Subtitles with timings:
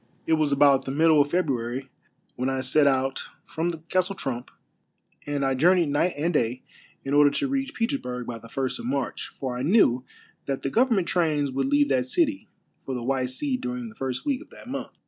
[0.25, 1.91] It was about the middle of February
[2.35, 4.49] when I set out from the Castle Trump,
[5.27, 6.63] and I journeyed night and day
[7.05, 10.03] in order to reach Petersburg by the first of March, for I knew
[10.47, 12.49] that the govern ment trains would leave that city
[12.83, 14.93] for the White Sea during the first week of that month.